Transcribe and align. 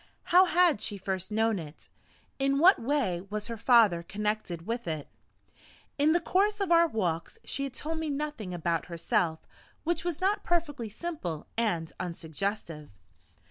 How 0.23 0.45
had 0.45 0.81
she 0.81 0.97
first 0.97 1.31
known 1.31 1.59
it? 1.59 1.87
In 2.39 2.57
what 2.57 2.81
way 2.81 3.21
was 3.29 3.49
her 3.49 3.55
father 3.55 4.01
connected 4.01 4.65
with 4.65 4.87
it? 4.87 5.07
In 5.99 6.11
the 6.11 6.19
course 6.19 6.59
of 6.59 6.71
our 6.71 6.87
walks 6.87 7.37
she 7.43 7.65
had 7.65 7.75
told 7.75 7.99
me 7.99 8.09
nothing 8.09 8.51
about 8.51 8.87
herself 8.87 9.45
which 9.83 10.03
was 10.03 10.19
not 10.19 10.43
perfectly 10.43 10.89
simple 10.89 11.45
and 11.55 11.93
unsuggestive. 11.99 12.89